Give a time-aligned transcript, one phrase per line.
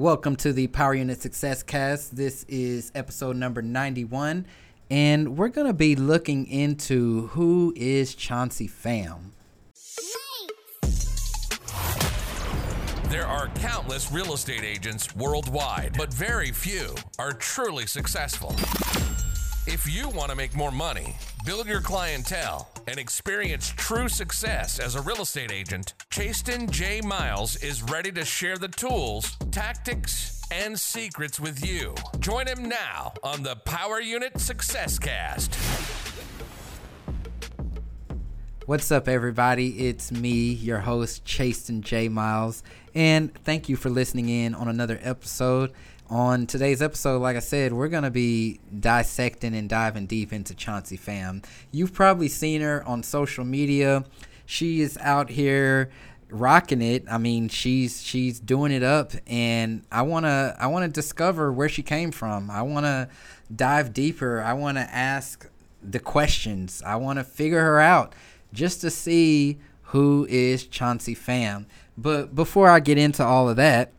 [0.00, 2.16] Welcome to the Power Unit Success Cast.
[2.16, 4.46] This is episode number 91,
[4.90, 9.32] and we're going to be looking into who is Chauncey Pham.
[13.10, 18.56] There are countless real estate agents worldwide, but very few are truly successful.
[19.66, 24.94] If you want to make more money, build your clientele, and experience true success as
[24.94, 27.02] a real estate agent, Chastin J.
[27.02, 31.94] Miles is ready to share the tools, tactics, and secrets with you.
[32.20, 35.54] Join him now on the Power Unit Success Cast.
[38.64, 39.88] What's up, everybody?
[39.88, 42.08] It's me, your host, Chastin J.
[42.08, 42.62] Miles,
[42.94, 45.72] and thank you for listening in on another episode
[46.10, 50.54] on today's episode, like I said, we're going to be dissecting and diving deep into
[50.54, 51.44] Chauncey Pham.
[51.70, 54.04] You've probably seen her on social media.
[54.44, 55.90] She is out here
[56.28, 57.04] rocking it.
[57.08, 61.52] I mean, she's she's doing it up and I want to I want to discover
[61.52, 62.50] where she came from.
[62.50, 63.08] I want to
[63.54, 64.42] dive deeper.
[64.42, 65.48] I want to ask
[65.82, 66.82] the questions.
[66.84, 68.14] I want to figure her out
[68.52, 71.66] just to see who is Chauncey Pham.
[71.96, 73.92] But before I get into all of that,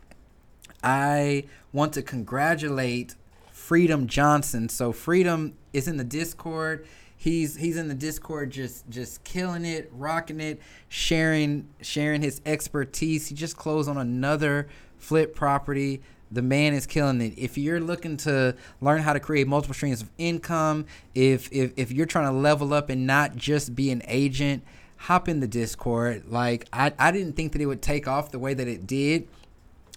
[0.84, 3.16] I want to congratulate
[3.52, 4.70] Freedom Johnson.
[4.70, 6.86] So Freedom is in the Discord.
[7.16, 10.60] He's he's in the Discord just just killing it, rocking it,
[10.90, 13.28] sharing sharing his expertise.
[13.28, 16.02] He just closed on another flip property.
[16.32, 17.34] The man is killing it.
[17.38, 21.92] If you're looking to learn how to create multiple streams of income, if if if
[21.92, 24.64] you're trying to level up and not just be an agent,
[24.98, 26.24] hop in the Discord.
[26.28, 29.28] Like I, I didn't think that it would take off the way that it did,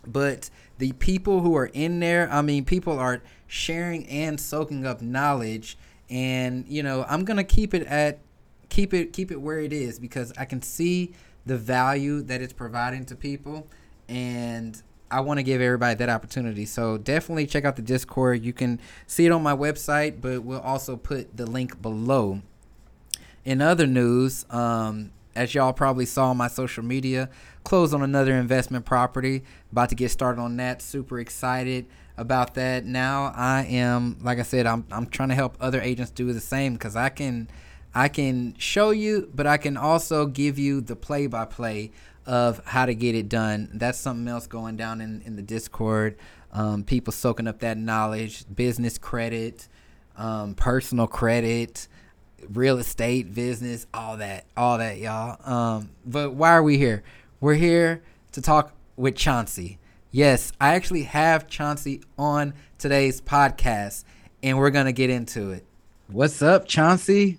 [0.07, 5.01] but the people who are in there, I mean, people are sharing and soaking up
[5.01, 5.79] knowledge.
[6.11, 8.19] And, you know, I'm to keep it at,
[8.69, 11.13] keep it, keep it where it is because I can see
[11.47, 13.67] the value that it's providing to people.
[14.09, 14.81] And
[15.11, 16.67] I want to give everybody that opportunity.
[16.67, 18.45] So definitely check out the Discord.
[18.45, 22.43] You can see it on my website, but we'll also put the link below.
[23.45, 27.29] In other news, um, as y'all probably saw on my social media,
[27.65, 29.43] closed on another investment property.
[29.73, 30.81] About to get started on that.
[30.83, 31.87] Super excited
[32.17, 32.85] about that.
[32.85, 36.41] Now I am, like I said, I'm I'm trying to help other agents do the
[36.41, 37.49] same because I can
[37.95, 41.93] I can show you, but I can also give you the play by play
[42.27, 43.71] of how to get it done.
[43.75, 46.17] That's something else going down in, in the Discord.
[46.53, 49.69] Um, people soaking up that knowledge, business credit,
[50.17, 51.89] um, personal credit,
[52.53, 55.39] real estate, business, all that, all that, y'all.
[55.51, 57.03] Um, but why are we here?
[57.45, 59.79] We're here to talk with Chauncey.
[60.11, 64.05] Yes, I actually have Chauncey on today's podcast,
[64.43, 65.67] and we're going to get into it.
[66.07, 67.39] What's up, Chauncey?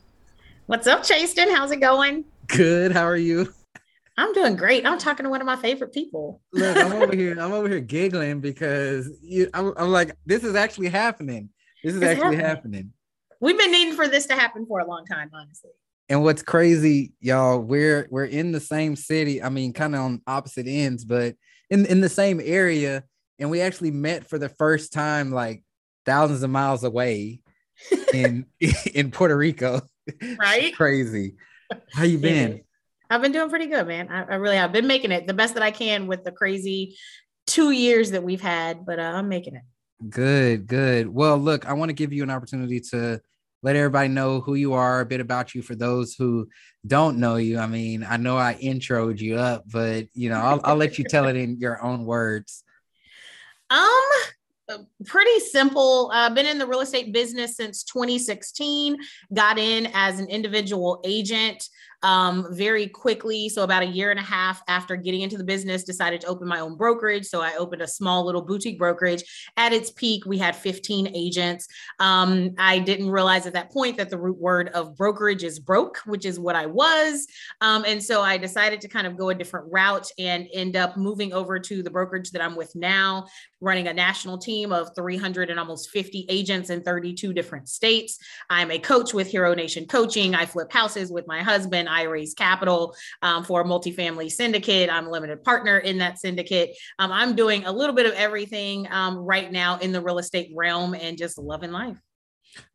[0.68, 1.52] What's up, Chastin?
[1.52, 2.24] How's it going?
[2.46, 2.92] Good.
[2.92, 3.52] How are you?
[4.16, 4.86] I'm doing great.
[4.86, 6.40] I'm talking to one of my favorite people.
[6.54, 7.40] Look, I'm over here.
[7.40, 11.50] I'm over here giggling because you, I'm, I'm like, this is actually happening.
[11.84, 12.46] This is it's actually happening.
[12.46, 12.94] happening.
[13.42, 15.72] We've been needing for this to happen for a long time, honestly.
[16.08, 19.42] And what's crazy, y'all, we're we're in the same city.
[19.42, 21.36] I mean, kind of on opposite ends, but
[21.70, 23.04] in in the same area.
[23.40, 25.64] And we actually met for the first time like
[26.06, 27.42] thousands of miles away
[28.14, 28.46] in
[28.94, 29.82] in Puerto Rico.
[30.38, 30.74] Right?
[30.78, 31.36] crazy.
[31.92, 32.62] How you been?
[33.10, 34.10] I've been doing pretty good, man.
[34.10, 36.98] I, I, really have been making it the best that I can with the crazy
[37.46, 39.62] two years that we've had, but uh, I'm making it.
[40.10, 41.08] Good, good.
[41.08, 43.22] Well, look, I want to give you an opportunity to
[43.66, 46.48] let everybody know who you are, a bit about you for those who
[46.86, 47.58] don't know you.
[47.58, 51.04] I mean, I know I introed you up, but you know, I'll, I'll let you
[51.04, 52.64] tell it in your own words.
[53.72, 56.12] Um, pretty simple.
[56.14, 58.98] I've been in the real estate business since 2016.
[59.34, 61.68] Got in as an individual agent
[62.06, 63.50] um, very quickly.
[63.50, 66.48] So, about a year and a half after getting into the business, decided to open
[66.48, 67.26] my own brokerage.
[67.26, 69.24] So, I opened a small little boutique brokerage.
[69.58, 71.68] At its peak, we had 15 agents.
[72.00, 75.98] Um, I didn't realize at that point that the root word of brokerage is broke,
[76.06, 77.26] which is what I was.
[77.62, 80.98] Um, and so, I decided to kind of go a different route and end up
[80.98, 83.26] moving over to the brokerage that I'm with now,
[83.62, 88.20] running a national team of 300 and almost 50 agents in 32 different states.
[88.48, 90.36] I'm a coach with Hero Nation Coaching.
[90.36, 91.90] I flip houses with my husband.
[91.96, 94.90] I raise capital um, for a multifamily syndicate.
[94.90, 96.76] I'm a limited partner in that syndicate.
[97.00, 100.52] Um, I'm doing a little bit of everything um, right now in the real estate
[100.54, 101.98] realm and just loving life.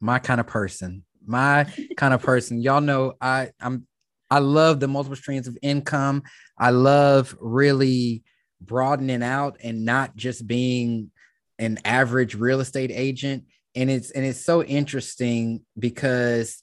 [0.01, 1.05] My kind of person.
[1.27, 2.63] My kind of person.
[2.63, 3.87] Y'all know I I'm
[4.31, 6.23] I love the multiple streams of income.
[6.57, 8.23] I love really
[8.61, 11.11] broadening out and not just being
[11.59, 13.45] an average real estate agent
[13.75, 16.63] and it's and it's so interesting because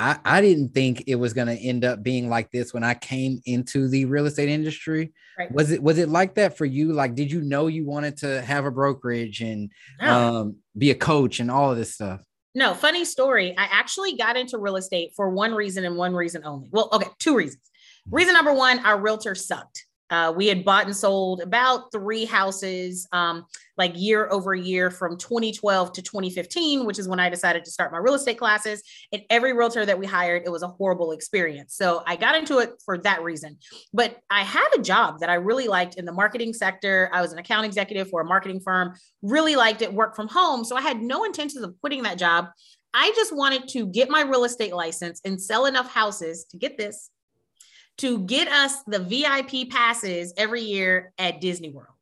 [0.00, 2.94] I, I didn't think it was going to end up being like this when I
[2.94, 5.12] came into the real estate industry.
[5.38, 5.52] Right.
[5.52, 6.94] Was it was it like that for you?
[6.94, 9.70] Like, did you know you wanted to have a brokerage and
[10.00, 12.22] um, be a coach and all of this stuff?
[12.54, 13.54] No, funny story.
[13.56, 16.68] I actually got into real estate for one reason and one reason only.
[16.72, 17.62] Well, okay, two reasons.
[18.10, 19.84] Reason number one, our realtor sucked.
[20.08, 23.44] Uh, we had bought and sold about three houses, um,
[23.80, 27.90] like year over year from 2012 to 2015, which is when I decided to start
[27.92, 28.82] my real estate classes.
[29.10, 31.74] And every realtor that we hired, it was a horrible experience.
[31.76, 33.56] So I got into it for that reason.
[33.94, 37.08] But I had a job that I really liked in the marketing sector.
[37.10, 38.92] I was an account executive for a marketing firm,
[39.22, 40.62] really liked it, work from home.
[40.62, 42.48] So I had no intentions of quitting that job.
[42.92, 46.76] I just wanted to get my real estate license and sell enough houses to get
[46.76, 47.08] this
[47.98, 51.94] to get us the VIP passes every year at Disney World.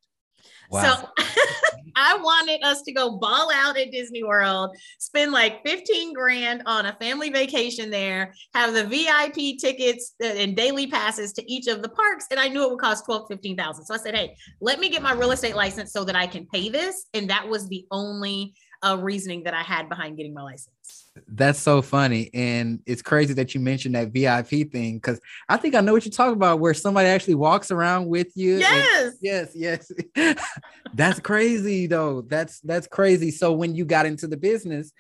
[0.70, 1.08] Wow.
[1.16, 1.24] So
[1.98, 6.86] I wanted us to go ball out at Disney World, spend like 15 grand on
[6.86, 11.88] a family vacation there, have the VIP tickets and daily passes to each of the
[11.88, 12.26] parks.
[12.30, 13.84] And I knew it would cost 12, 15,000.
[13.84, 16.46] So I said, Hey, let me get my real estate license so that I can
[16.46, 17.06] pay this.
[17.14, 18.54] And that was the only
[18.86, 21.07] uh, reasoning that I had behind getting my license.
[21.26, 22.30] That's so funny.
[22.32, 26.04] And it's crazy that you mentioned that VIP thing because I think I know what
[26.04, 28.58] you're talking about, where somebody actually walks around with you.
[28.58, 29.14] Yes.
[29.20, 29.92] Yes, yes.
[30.94, 32.22] that's crazy though.
[32.22, 33.30] That's that's crazy.
[33.30, 34.92] So when you got into the business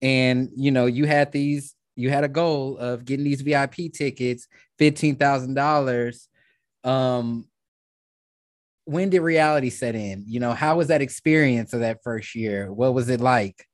[0.00, 4.48] and you know you had these, you had a goal of getting these VIP tickets,
[4.78, 6.28] fifteen thousand dollars.
[6.84, 7.46] Um,
[8.88, 10.24] when did reality set in?
[10.26, 12.72] You know, how was that experience of that first year?
[12.72, 13.67] What was it like?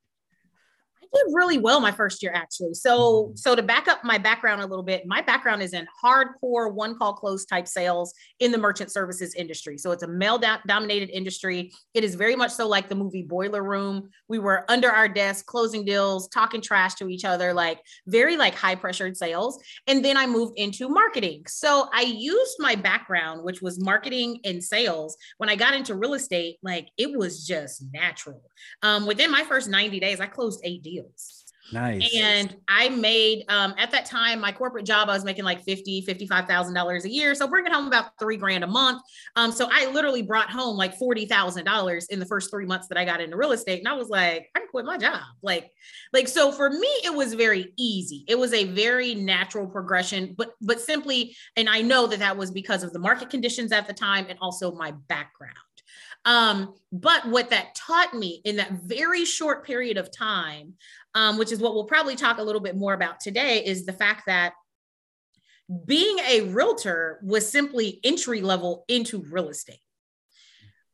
[1.14, 2.74] Did really well my first year actually.
[2.74, 3.36] So mm-hmm.
[3.36, 6.96] so to back up my background a little bit, my background is in hardcore one
[6.96, 9.78] call close type sales in the merchant services industry.
[9.78, 11.72] So it's a male dominated industry.
[11.94, 14.10] It is very much so like the movie Boiler Room.
[14.28, 18.54] We were under our desk closing deals, talking trash to each other, like very like
[18.54, 19.62] high pressured sales.
[19.86, 21.44] And then I moved into marketing.
[21.46, 25.16] So I used my background, which was marketing and sales.
[25.38, 28.42] When I got into real estate, like it was just natural.
[28.82, 31.03] Um, within my first 90 days, I closed eight deals
[31.72, 32.14] Nice.
[32.14, 36.02] And I made um, at that time my corporate job, I was making like fifty,
[36.02, 37.34] fifty-five thousand dollars a year.
[37.34, 39.00] So bringing home about three grand a month.
[39.34, 42.88] Um, so I literally brought home like forty thousand dollars in the first three months
[42.88, 43.78] that I got into real estate.
[43.78, 45.22] And I was like, I can quit my job.
[45.42, 45.70] Like,
[46.12, 48.24] like so for me, it was very easy.
[48.28, 52.50] It was a very natural progression, but but simply, and I know that that was
[52.50, 55.56] because of the market conditions at the time and also my background.
[56.24, 60.74] Um, but what that taught me in that very short period of time,
[61.14, 63.92] um, which is what we'll probably talk a little bit more about today, is the
[63.92, 64.54] fact that
[65.86, 69.78] being a realtor was simply entry level into real estate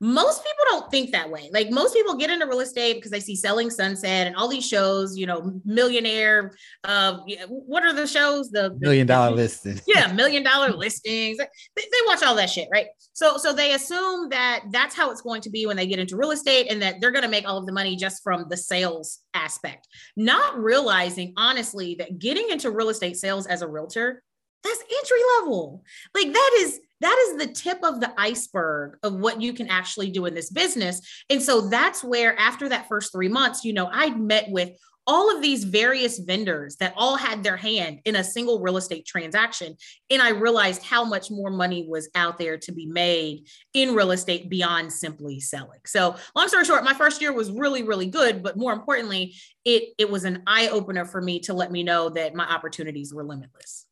[0.00, 1.50] most people don't think that way.
[1.52, 4.66] Like most people get into real estate because they see Selling Sunset and all these
[4.66, 6.54] shows, you know, millionaire.
[6.84, 7.18] Uh,
[7.48, 8.50] what are the shows?
[8.50, 9.82] The million dollar listings.
[9.86, 11.36] Yeah, million dollar listings.
[11.36, 12.86] They, they watch all that shit, right?
[13.12, 16.16] So, so they assume that that's how it's going to be when they get into
[16.16, 18.56] real estate, and that they're going to make all of the money just from the
[18.56, 19.86] sales aspect,
[20.16, 24.22] not realizing honestly that getting into real estate sales as a realtor
[24.62, 25.82] that's entry level.
[26.14, 30.10] Like that is that is the tip of the iceberg of what you can actually
[30.10, 31.00] do in this business.
[31.28, 34.70] And so that's where after that first 3 months, you know, I'd met with
[35.06, 39.04] all of these various vendors that all had their hand in a single real estate
[39.04, 39.76] transaction.
[40.10, 44.12] And I realized how much more money was out there to be made in real
[44.12, 45.80] estate beyond simply selling.
[45.84, 48.42] So, long story short, my first year was really, really good.
[48.42, 49.34] But more importantly,
[49.64, 53.12] it, it was an eye opener for me to let me know that my opportunities
[53.12, 53.86] were limitless.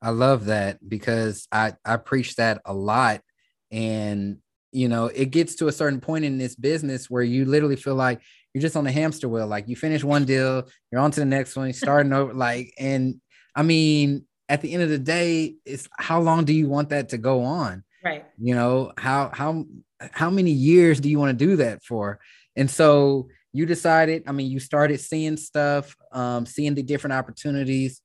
[0.00, 3.20] I love that because I I preach that a lot.
[3.70, 4.38] And
[4.72, 7.94] you know it gets to a certain point in this business where you literally feel
[7.94, 8.20] like
[8.52, 9.46] you're just on a hamster wheel.
[9.46, 13.20] Like you finish one deal you're on to the next one starting over like and
[13.54, 17.10] I mean at the end of the day it's how long do you want that
[17.10, 17.84] to go on?
[18.04, 18.24] Right.
[18.38, 19.64] You know how how
[20.12, 22.20] how many years do you want to do that for?
[22.56, 28.00] And so you decided I mean you started seeing stuff um seeing the different opportunities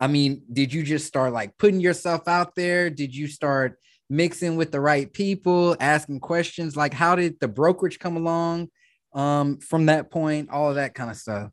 [0.00, 2.90] I mean, did you just start like putting yourself out there?
[2.90, 3.78] Did you start
[4.08, 6.76] mixing with the right people, asking questions?
[6.76, 8.68] Like, how did the brokerage come along
[9.12, 10.50] um, from that point?
[10.50, 11.50] All of that kind of stuff.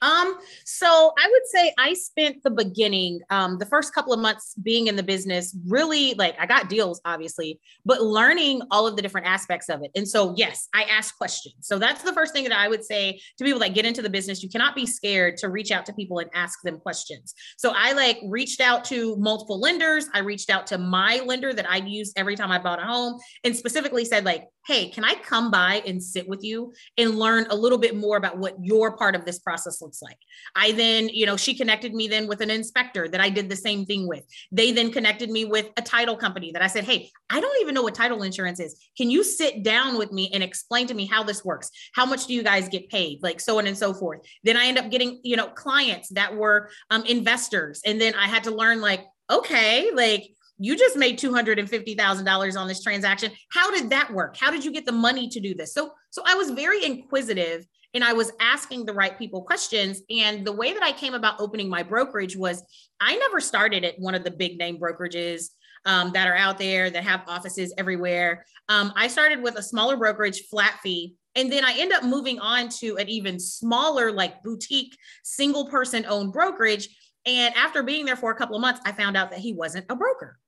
[0.00, 4.54] Um, so I would say I spent the beginning, um, the first couple of months
[4.62, 9.02] being in the business, really like I got deals, obviously, but learning all of the
[9.02, 9.90] different aspects of it.
[9.94, 11.54] And so, yes, I ask questions.
[11.60, 14.10] So that's the first thing that I would say to people that get into the
[14.10, 14.42] business.
[14.42, 17.34] You cannot be scared to reach out to people and ask them questions.
[17.56, 20.06] So I like reached out to multiple lenders.
[20.14, 23.18] I reached out to my lender that I'd use every time I bought a home
[23.44, 27.46] and specifically said, like, hey, can I come by and sit with you and learn
[27.48, 30.18] a little bit more about what your part of this process looks like.
[30.54, 33.56] I then, you know, she connected me then with an inspector that I did the
[33.56, 34.22] same thing with.
[34.52, 37.74] They then connected me with a title company that I said, Hey, I don't even
[37.74, 38.78] know what title insurance is.
[38.96, 41.70] Can you sit down with me and explain to me how this works?
[41.94, 43.22] How much do you guys get paid?
[43.22, 44.20] Like so on and so forth.
[44.44, 47.80] Then I end up getting, you know, clients that were um, investors.
[47.86, 50.28] And then I had to learn, like, okay, like,
[50.60, 53.30] you just made $250,000 on this transaction.
[53.52, 54.36] How did that work?
[54.36, 55.72] How did you get the money to do this?
[55.72, 57.64] So, so I was very inquisitive
[57.94, 60.02] and I was asking the right people questions.
[60.10, 62.62] And the way that I came about opening my brokerage was
[63.00, 65.48] I never started at one of the big name brokerages
[65.86, 68.44] um, that are out there that have offices everywhere.
[68.68, 71.14] Um, I started with a smaller brokerage, flat fee.
[71.34, 76.04] And then I end up moving on to an even smaller, like boutique, single person
[76.08, 76.88] owned brokerage.
[77.26, 79.86] And after being there for a couple of months, I found out that he wasn't
[79.88, 80.38] a broker.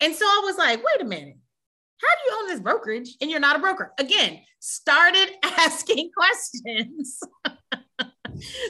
[0.00, 1.36] And so I was like, wait a minute.
[2.00, 3.92] How do you own this brokerage and you're not a broker?
[3.98, 7.20] Again, started asking questions.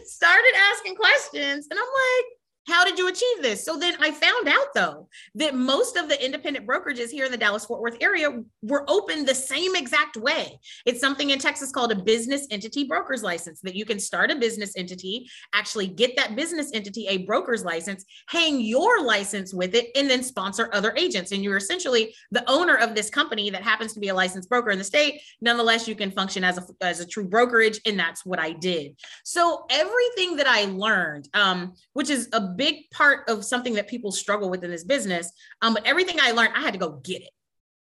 [0.04, 1.68] started asking questions.
[1.70, 2.39] And I'm like,
[2.70, 3.64] how did you achieve this?
[3.64, 7.36] So then I found out though that most of the independent brokerages here in the
[7.36, 10.58] Dallas Fort Worth area were open the same exact way.
[10.86, 14.36] It's something in Texas called a business entity broker's license that you can start a
[14.36, 19.88] business entity, actually get that business entity a broker's license, hang your license with it,
[19.96, 21.32] and then sponsor other agents.
[21.32, 24.70] And you're essentially the owner of this company that happens to be a licensed broker
[24.70, 25.20] in the state.
[25.40, 27.80] Nonetheless, you can function as a, as a true brokerage.
[27.86, 28.96] And that's what I did.
[29.24, 34.12] So everything that I learned, um, which is a big part of something that people
[34.12, 35.33] struggle with in this business.
[35.62, 37.31] Um, but everything I learned, I had to go get it.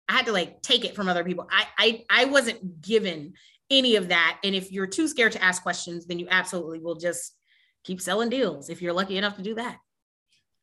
[0.08, 1.48] I had to like take it from other people.
[1.48, 3.34] I I I wasn't given
[3.70, 4.40] any of that.
[4.42, 7.36] And if you're too scared to ask questions, then you absolutely will just
[7.84, 9.78] keep selling deals if you're lucky enough to do that.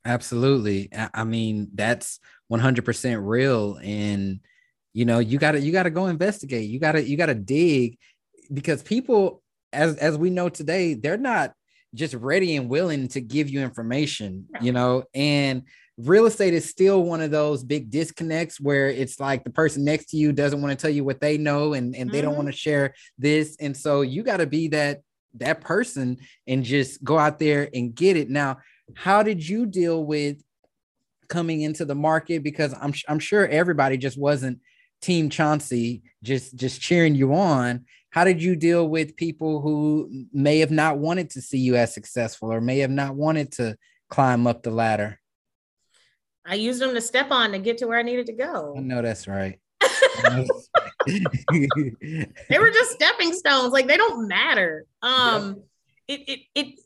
[0.03, 0.89] Absolutely.
[1.13, 2.19] I mean, that's
[2.51, 4.41] 100% real and
[4.93, 6.69] you know, you got to you got to go investigate.
[6.69, 7.97] You got to you got to dig
[8.51, 9.41] because people
[9.71, 11.53] as as we know today, they're not
[11.93, 15.63] just ready and willing to give you information, you know, and
[15.97, 20.07] real estate is still one of those big disconnects where it's like the person next
[20.07, 22.15] to you doesn't want to tell you what they know and, and mm-hmm.
[22.15, 22.57] they don't want to mm-hmm.
[22.57, 23.57] share this.
[23.59, 25.01] And so you got to be that
[25.35, 26.17] that person
[26.47, 28.29] and just go out there and get it.
[28.29, 28.57] Now,
[28.95, 30.41] how did you deal with
[31.29, 32.43] coming into the market?
[32.43, 34.59] Because I'm I'm sure everybody just wasn't
[35.01, 40.59] team Chauncey just just cheering you on how did you deal with people who may
[40.59, 43.77] have not wanted to see you as successful or may have not wanted to
[44.09, 45.19] climb up the ladder?
[46.45, 48.75] I used them to step on to get to where I needed to go.
[48.77, 49.59] I know that's right.
[51.07, 53.71] they were just stepping stones.
[53.71, 54.85] Like they don't matter.
[55.01, 55.63] Um,
[56.07, 56.15] yeah.
[56.15, 56.79] it, it, it,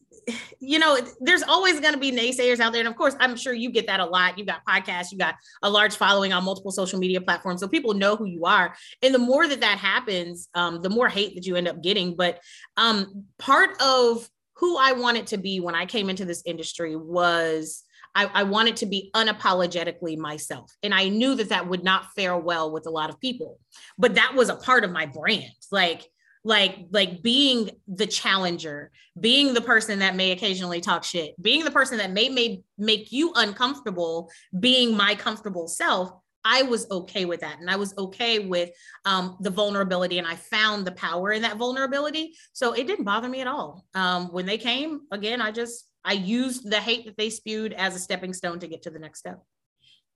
[0.59, 2.79] you know, there's always going to be naysayers out there.
[2.79, 4.37] And of course, I'm sure you get that a lot.
[4.37, 7.61] You've got podcasts, you've got a large following on multiple social media platforms.
[7.61, 8.75] So people know who you are.
[9.01, 12.15] And the more that that happens, um, the more hate that you end up getting.
[12.15, 12.39] But
[12.77, 14.27] um, part of
[14.57, 17.83] who I wanted to be when I came into this industry was
[18.15, 20.71] I, I, wanted to be unapologetically myself.
[20.81, 23.59] And I knew that that would not fare well with a lot of people,
[23.97, 25.51] but that was a part of my brand.
[25.69, 26.07] Like,
[26.45, 31.71] like like being the challenger being the person that may occasionally talk shit being the
[31.71, 36.11] person that may, may make you uncomfortable being my comfortable self
[36.45, 37.59] i was okay with that.
[37.59, 38.69] And i was okay with
[39.03, 42.33] um, the vulnerability and i found the power in that vulnerability.
[42.53, 43.83] So it didn't bother me at all.
[43.95, 47.95] Um, when they came again i just i used the hate that they spewed as
[47.95, 49.41] a stepping stone to get to the next step.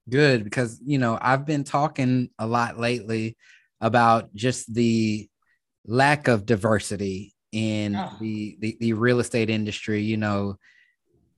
[0.08, 3.36] Good because you know i've been talking a lot lately
[3.82, 5.28] about just the
[5.86, 8.12] lack of diversity in oh.
[8.20, 10.56] the, the the real estate industry you know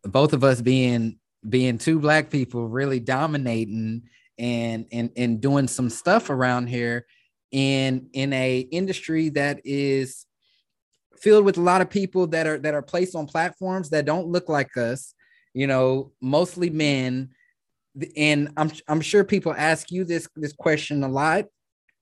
[0.03, 1.17] both of us being
[1.47, 4.03] being two black people really dominating
[4.37, 7.05] and and and doing some stuff around here
[7.51, 10.25] in in a industry that is
[11.19, 14.27] filled with a lot of people that are that are placed on platforms that don't
[14.27, 15.13] look like us
[15.53, 17.29] you know mostly men
[18.15, 21.45] and i'm i'm sure people ask you this this question a lot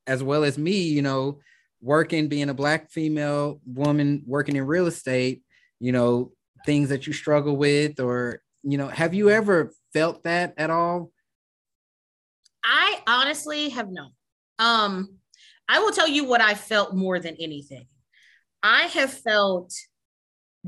[0.07, 1.39] as well as me you know
[1.81, 5.43] working, being a black female woman working in real estate,
[5.79, 6.31] you know,
[6.65, 11.11] things that you struggle with, or, you know, have you ever felt that at all?
[12.63, 14.11] I honestly have not.
[14.59, 15.17] Um,
[15.67, 17.87] I will tell you what I felt more than anything.
[18.61, 19.73] I have felt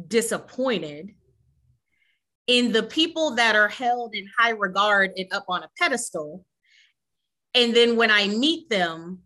[0.07, 1.11] disappointed
[2.47, 6.45] in the people that are held in high regard and up on a pedestal.
[7.53, 9.19] And then when I meet them,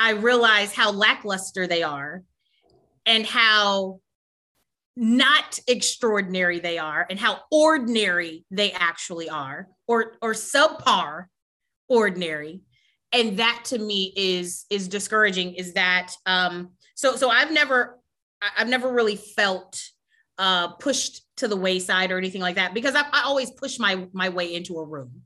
[0.00, 2.22] I realize how lackluster they are
[3.06, 4.00] and how
[4.96, 11.26] not extraordinary they are and how ordinary they actually are or or subpar
[11.88, 12.62] ordinary
[13.12, 18.00] and that to me is is discouraging is that um so so i've never
[18.56, 19.82] I've never really felt
[20.38, 24.06] uh, pushed to the wayside or anything like that because I, I always push my
[24.12, 25.22] my way into a room.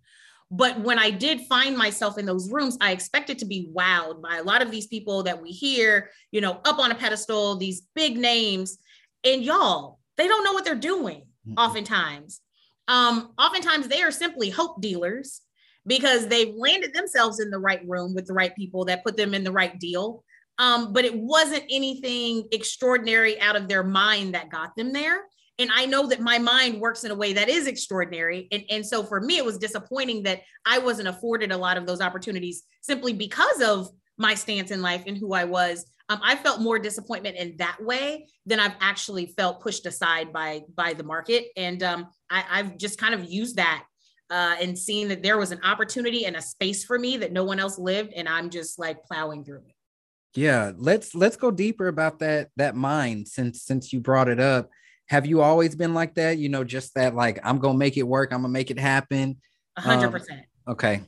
[0.57, 4.37] But when I did find myself in those rooms, I expected to be wowed by
[4.37, 7.83] a lot of these people that we hear, you know, up on a pedestal, these
[7.97, 8.79] big names.
[9.25, 11.25] And y'all, they don't know what they're doing
[11.57, 12.41] oftentimes.
[12.87, 15.41] Um, oftentimes they are simply hope dealers
[15.89, 19.35] because they've landed themselves in the right room with the right people that put them
[19.35, 20.23] in the right deal.
[20.61, 25.23] Um, but it wasn't anything extraordinary out of their mind that got them there.
[25.59, 28.49] And I know that my mind works in a way that is extraordinary.
[28.51, 31.87] And, and so for me, it was disappointing that I wasn't afforded a lot of
[31.87, 35.85] those opportunities simply because of my stance in life and who I was.
[36.09, 40.63] Um, I felt more disappointment in that way than I've actually felt pushed aside by
[40.75, 41.47] by the market.
[41.57, 43.85] And um, I, I've just kind of used that
[44.31, 47.45] uh, and seeing that there was an opportunity and a space for me that no
[47.45, 49.75] one else lived, and I'm just like plowing through it.
[50.35, 54.71] Yeah, let's let's go deeper about that that mind since since you brought it up.
[55.09, 56.39] Have you always been like that?
[56.39, 58.33] You know, just that like I'm gonna make it work.
[58.33, 59.37] I'm gonna make it happen.
[59.77, 60.41] A hundred percent.
[60.67, 61.03] Um, okay.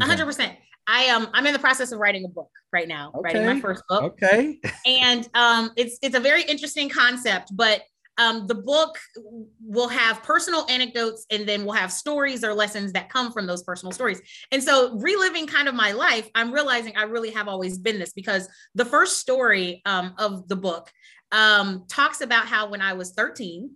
[0.00, 0.56] A hundred percent.
[0.86, 3.20] I um I'm in the process of writing a book right now, Okay.
[3.38, 4.02] writing my first book.
[4.14, 4.58] Okay.
[4.86, 7.54] and um, it's it's a very interesting concept.
[7.54, 7.82] But
[8.18, 8.98] um, the book
[9.62, 13.62] will have personal anecdotes, and then we'll have stories or lessons that come from those
[13.62, 14.20] personal stories.
[14.50, 18.12] And so, reliving kind of my life, I'm realizing I really have always been this
[18.12, 20.92] because the first story um, of the book
[21.32, 23.70] um, talks about how when I was 13,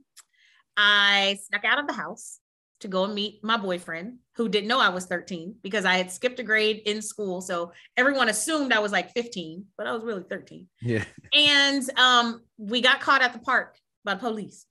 [0.77, 2.39] I snuck out of the house
[2.81, 6.11] to go and meet my boyfriend who didn't know I was 13 because I had
[6.11, 7.41] skipped a grade in school.
[7.41, 10.67] So everyone assumed I was like 15, but I was really 13.
[10.83, 11.05] Yeah.
[11.33, 14.67] And um, we got caught at the park by police.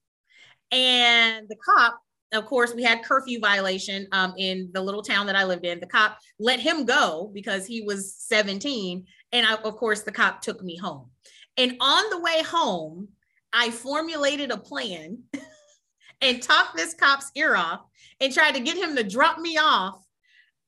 [0.72, 2.00] And the cop,
[2.32, 5.80] of course, we had curfew violation um, in the little town that I lived in.
[5.80, 9.06] The cop let him go because he was 17.
[9.32, 11.10] And I, of course, the cop took me home.
[11.58, 13.10] And on the way home,
[13.54, 15.20] I formulated a plan
[16.22, 17.82] and talked this cop's ear off
[18.20, 20.04] and tried to get him to drop me off,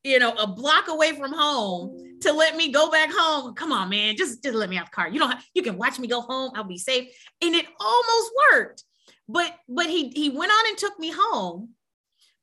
[0.04, 3.54] you know, a block away from home to let me go back home.
[3.54, 5.10] Come on, man, just, just let me out the car.
[5.10, 6.52] You don't have, you can watch me go home.
[6.56, 7.10] I'll be safe.
[7.42, 8.84] And it almost worked.
[9.28, 11.74] But but he he went on and took me home,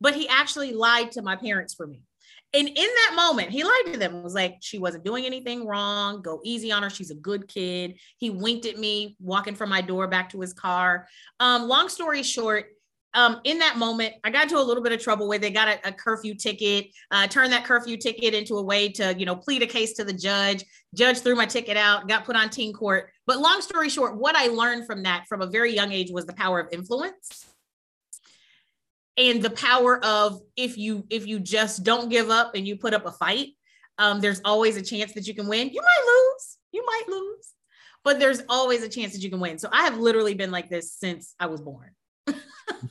[0.01, 2.03] but he actually lied to my parents for me.
[2.55, 4.23] And in that moment, he lied to them.
[4.23, 6.23] Was like, she wasn't doing anything wrong.
[6.23, 6.91] Go easy on her.
[6.91, 7.99] She's a good kid.
[8.19, 11.09] He winked at me walking from my door back to his car.
[11.41, 12.67] Um, long story short,
[13.13, 15.69] um, in that moment, I got into a little bit of trouble where they got
[15.69, 19.37] a, a curfew ticket, uh, turned that curfew ticket into a way to, you know,
[19.37, 20.65] plead a case to the judge.
[20.95, 23.11] Judge threw my ticket out, got put on teen court.
[23.27, 26.27] But long story short, what I learned from that from a very young age was
[26.27, 27.54] the power of influence
[29.17, 32.95] and the power of if you if you just don't give up and you put
[32.95, 33.49] up a fight,
[33.99, 35.71] um, there's always a chance that you can win.
[35.71, 37.53] You might lose, you might lose,
[38.03, 39.59] but there's always a chance that you can win.
[39.59, 41.91] So I have literally been like this since I was born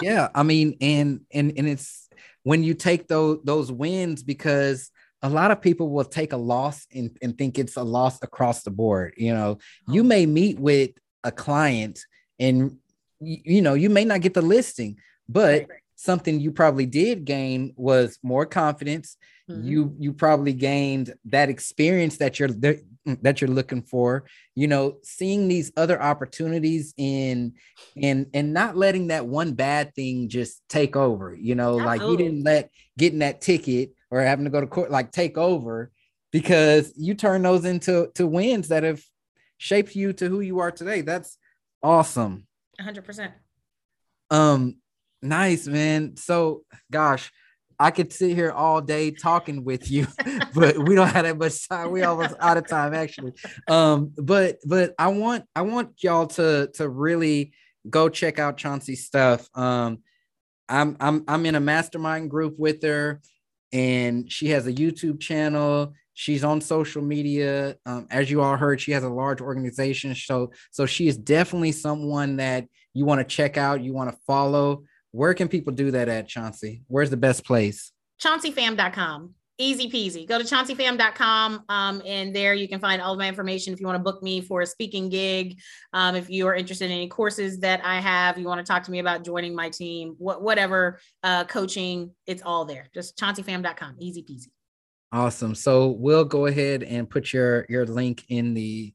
[0.01, 2.09] yeah i mean and and and it's
[2.43, 4.89] when you take those those wins because
[5.21, 8.63] a lot of people will take a loss and, and think it's a loss across
[8.63, 9.57] the board you know
[9.87, 10.05] you Oh.
[10.05, 10.91] may meet with
[11.23, 11.99] a client
[12.39, 12.77] and
[13.19, 14.97] you know you may not get the listing
[15.29, 15.67] but
[16.03, 19.17] something you probably did gain was more confidence.
[19.49, 19.65] Mhm.
[19.65, 22.77] you you probably gained that experience that you're that
[23.21, 24.23] that you're looking for.
[24.55, 27.53] You know seeing these other opportunities in
[28.01, 32.15] and and not letting that one bad thing just take over you know like you
[32.17, 35.91] didn't let getting that ticket or having to go to court like take over
[36.31, 39.03] because you turn those into to wins that have
[39.57, 41.01] shaped you to who you are today.
[41.01, 41.37] That's
[41.81, 42.47] awesome.
[42.79, 43.31] 100%.
[44.31, 44.77] um
[45.23, 47.31] nice man so gosh
[47.79, 50.07] I could sit here all day talking with you,
[50.53, 51.91] but we don't have that much time.
[51.91, 53.33] We almost out of time actually.
[53.67, 57.51] Um, but but I want I want y'all to to really
[57.89, 59.49] go check out Chauncey's stuff.
[59.55, 59.99] Um,
[60.69, 63.21] I'm I'm I'm in a mastermind group with her,
[63.71, 65.93] and she has a YouTube channel.
[66.13, 67.75] She's on social media.
[67.85, 70.15] Um, as you all heard, she has a large organization.
[70.15, 73.83] So so she is definitely someone that you want to check out.
[73.83, 74.83] You want to follow.
[75.13, 76.83] Where can people do that at, Chauncey?
[76.87, 77.91] Where's the best place?
[78.21, 83.27] chaunceypham.com easy peasy go to chaunceypham.com um, and there you can find all of my
[83.27, 85.59] information if you want to book me for a speaking gig
[85.93, 88.81] um, if you are interested in any courses that i have you want to talk
[88.81, 93.95] to me about joining my team wh- whatever uh, coaching it's all there just chaunceypham.com
[93.99, 94.47] easy peasy
[95.13, 95.53] Awesome.
[95.53, 98.93] So we'll go ahead and put your your link in the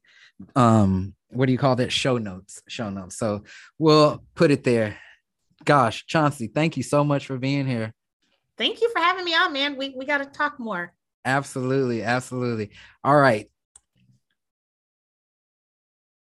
[0.53, 3.15] um what do you call that show notes show notes.
[3.15, 3.45] So
[3.77, 4.97] we'll put it there.
[5.65, 7.93] Gosh, Chauncey, thank you so much for being here.
[8.57, 10.93] thank you for having me on man we, we got to talk more
[11.25, 12.71] Absolutely, absolutely.
[13.03, 13.47] All right.